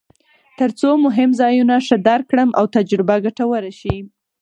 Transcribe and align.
ترڅو 0.59 0.89
مهم 1.05 1.29
ځایونه 1.41 1.75
ښه 1.85 1.95
درک 2.07 2.25
کړم 2.31 2.49
او 2.59 2.65
تجربه 2.75 3.15
ګټوره 3.25 3.71
شي. 3.79 3.95